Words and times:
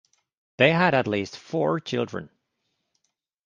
They 0.57 0.71
had 0.71 0.95
at 0.95 1.05
least 1.05 1.37
four 1.37 1.79
children. 1.79 2.31